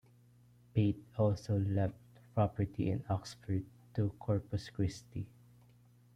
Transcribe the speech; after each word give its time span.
Pate 0.73 1.05
also 1.19 1.59
left 1.59 1.93
property 2.33 2.89
in 2.89 3.03
Oxford 3.07 3.63
to 3.93 4.09
Corpus 4.19 4.71
Christi. 4.71 5.27